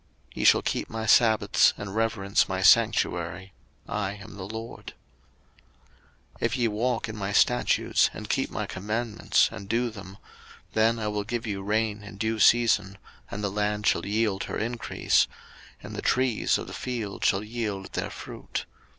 03:026:002 0.31 0.37
Ye 0.37 0.43
shall 0.45 0.61
keep 0.63 0.89
my 0.89 1.05
sabbaths, 1.05 1.73
and 1.77 1.95
reverence 1.95 2.49
my 2.49 2.61
sanctuary: 2.63 3.53
I 3.87 4.13
am 4.15 4.35
the 4.35 4.47
LORD. 4.47 4.95
03:026:003 6.37 6.37
If 6.41 6.57
ye 6.57 6.67
walk 6.69 7.07
in 7.07 7.15
my 7.15 7.31
statutes, 7.31 8.09
and 8.11 8.27
keep 8.27 8.49
my 8.49 8.65
commandments, 8.65 9.49
and 9.51 9.69
do 9.69 9.91
them; 9.91 10.17
03:026:004 10.69 10.73
Then 10.73 10.97
I 10.97 11.07
will 11.07 11.23
give 11.23 11.45
you 11.45 11.61
rain 11.61 12.01
in 12.01 12.17
due 12.17 12.39
season, 12.39 12.97
and 13.29 13.43
the 13.43 13.51
land 13.51 13.85
shall 13.85 14.03
yield 14.03 14.45
her 14.45 14.57
increase, 14.57 15.27
and 15.83 15.95
the 15.95 16.01
trees 16.01 16.57
of 16.57 16.65
the 16.65 16.73
field 16.73 17.23
shall 17.23 17.43
yield 17.43 17.93
their 17.93 18.09
fruit. 18.09 18.65